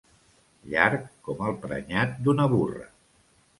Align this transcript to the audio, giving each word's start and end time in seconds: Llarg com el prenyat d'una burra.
Llarg 0.71 1.03
com 1.27 1.45
el 1.51 1.55
prenyat 1.67 2.19
d'una 2.25 2.51
burra. 2.57 2.91